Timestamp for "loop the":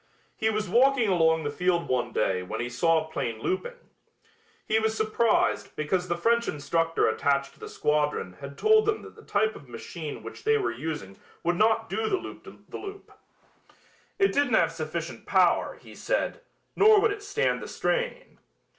12.17-12.77